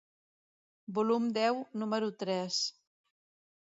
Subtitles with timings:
[0.99, 2.59] Volum deu, número tres.